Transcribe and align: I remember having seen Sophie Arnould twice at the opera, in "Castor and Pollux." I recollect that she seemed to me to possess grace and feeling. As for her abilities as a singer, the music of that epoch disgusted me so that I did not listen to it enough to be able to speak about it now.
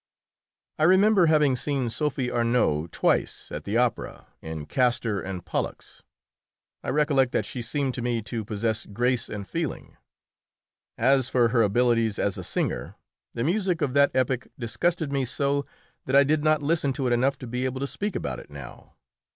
I 0.79 0.83
remember 0.85 1.27
having 1.27 1.55
seen 1.55 1.91
Sophie 1.91 2.31
Arnould 2.31 2.91
twice 2.91 3.51
at 3.51 3.65
the 3.65 3.77
opera, 3.77 4.25
in 4.41 4.65
"Castor 4.65 5.19
and 5.21 5.45
Pollux." 5.45 6.01
I 6.83 6.89
recollect 6.89 7.33
that 7.33 7.45
she 7.45 7.61
seemed 7.61 7.93
to 7.93 8.01
me 8.01 8.23
to 8.23 8.43
possess 8.43 8.87
grace 8.87 9.29
and 9.29 9.47
feeling. 9.47 9.97
As 10.97 11.29
for 11.29 11.49
her 11.49 11.61
abilities 11.61 12.17
as 12.17 12.35
a 12.39 12.43
singer, 12.43 12.95
the 13.35 13.43
music 13.43 13.83
of 13.83 13.93
that 13.93 14.09
epoch 14.15 14.47
disgusted 14.57 15.11
me 15.11 15.23
so 15.23 15.67
that 16.05 16.15
I 16.15 16.23
did 16.23 16.43
not 16.43 16.63
listen 16.63 16.93
to 16.93 17.05
it 17.05 17.13
enough 17.13 17.37
to 17.37 17.45
be 17.45 17.65
able 17.65 17.79
to 17.81 17.85
speak 17.85 18.15
about 18.15 18.39
it 18.39 18.49
now. 18.49 18.95